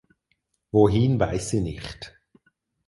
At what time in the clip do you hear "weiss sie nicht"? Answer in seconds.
1.19-2.19